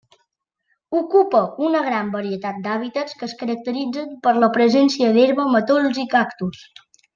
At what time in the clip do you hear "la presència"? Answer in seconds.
4.41-5.11